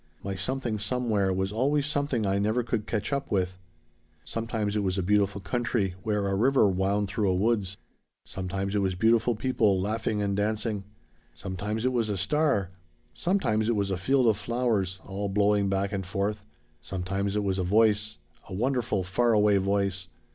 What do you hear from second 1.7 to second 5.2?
something I never could catch up with. Sometimes it was a